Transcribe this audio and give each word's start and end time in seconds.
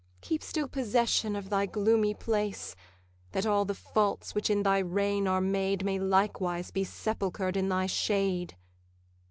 Keep 0.21 0.41
still 0.41 0.67
possession 0.67 1.35
of 1.35 1.51
thy 1.51 1.67
gloomy 1.67 2.15
place, 2.15 2.75
That 3.33 3.45
all 3.45 3.65
the 3.65 3.75
faults 3.75 4.33
which 4.33 4.49
in 4.49 4.63
thy 4.63 4.79
reign 4.79 5.27
are 5.27 5.41
made 5.41 5.85
May 5.85 5.99
likewise 5.99 6.71
be 6.71 6.83
sepulchred 6.83 7.55
in 7.55 7.69
thy 7.69 7.85
shade! 7.85 8.57